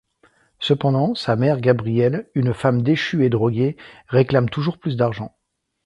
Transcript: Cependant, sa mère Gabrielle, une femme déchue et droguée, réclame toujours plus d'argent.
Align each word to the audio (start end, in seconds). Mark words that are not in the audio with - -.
Cependant, 0.59 1.13
sa 1.13 1.35
mère 1.35 1.59
Gabrielle, 1.61 2.27
une 2.33 2.55
femme 2.55 2.81
déchue 2.81 3.23
et 3.23 3.29
droguée, 3.29 3.77
réclame 4.07 4.49
toujours 4.49 4.79
plus 4.79 4.97
d'argent. 4.97 5.37